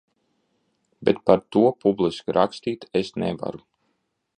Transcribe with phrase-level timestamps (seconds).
[1.09, 3.67] Bet par to publiski rakstīt es nevaru.